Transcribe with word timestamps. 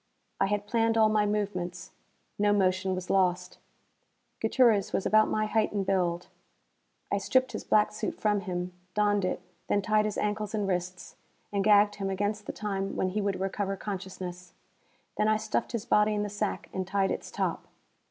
I 0.39 0.47
had 0.47 0.65
planned 0.65 0.97
all 0.97 1.09
my 1.09 1.27
movements. 1.27 1.91
No 2.39 2.53
motion 2.53 2.95
was 2.95 3.11
lost. 3.11 3.59
Gutierrez 4.39 4.93
was 4.93 5.05
about 5.05 5.29
my 5.29 5.45
height 5.45 5.71
and 5.71 5.85
build. 5.85 6.25
I 7.11 7.19
stripped 7.19 7.51
his 7.51 7.63
black 7.63 7.91
suit 7.91 8.19
from 8.19 8.39
him, 8.41 8.73
donned 8.95 9.23
it, 9.25 9.41
then 9.67 9.83
tied 9.83 10.05
his 10.05 10.17
ankles 10.17 10.55
and 10.55 10.67
wrists, 10.67 11.17
and 11.53 11.63
gagged 11.63 11.97
him 11.97 12.09
against 12.09 12.47
the 12.47 12.51
time 12.51 12.95
when 12.95 13.09
he 13.09 13.21
would 13.21 13.39
recover 13.39 13.77
consciousness. 13.77 14.53
Then 15.17 15.27
I 15.27 15.37
stuffed 15.37 15.71
his 15.71 15.85
body 15.85 16.15
in 16.15 16.23
the 16.23 16.29
sack 16.29 16.69
and 16.73 16.87
tied 16.87 17.11
its 17.11 17.29
top. 17.29 17.67